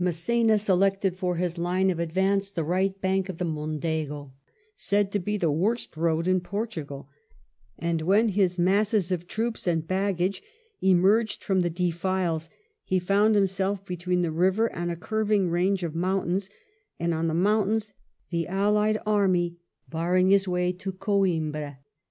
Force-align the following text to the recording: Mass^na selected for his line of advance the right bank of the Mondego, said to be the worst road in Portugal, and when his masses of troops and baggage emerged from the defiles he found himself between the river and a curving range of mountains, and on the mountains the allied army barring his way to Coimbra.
Mass^na 0.00 0.58
selected 0.58 1.14
for 1.14 1.36
his 1.36 1.58
line 1.58 1.90
of 1.90 1.98
advance 1.98 2.50
the 2.50 2.64
right 2.64 2.98
bank 3.02 3.28
of 3.28 3.36
the 3.36 3.44
Mondego, 3.44 4.32
said 4.74 5.12
to 5.12 5.18
be 5.18 5.36
the 5.36 5.50
worst 5.50 5.94
road 5.94 6.26
in 6.26 6.40
Portugal, 6.40 7.10
and 7.78 8.00
when 8.00 8.30
his 8.30 8.58
masses 8.58 9.12
of 9.12 9.26
troops 9.28 9.66
and 9.66 9.86
baggage 9.86 10.42
emerged 10.80 11.44
from 11.44 11.60
the 11.60 11.68
defiles 11.68 12.48
he 12.82 12.98
found 12.98 13.34
himself 13.34 13.84
between 13.84 14.22
the 14.22 14.32
river 14.32 14.72
and 14.72 14.90
a 14.90 14.96
curving 14.96 15.50
range 15.50 15.82
of 15.84 15.94
mountains, 15.94 16.48
and 16.98 17.12
on 17.12 17.26
the 17.26 17.34
mountains 17.34 17.92
the 18.30 18.48
allied 18.48 18.96
army 19.04 19.58
barring 19.90 20.30
his 20.30 20.48
way 20.48 20.72
to 20.72 20.92
Coimbra. 20.92 21.76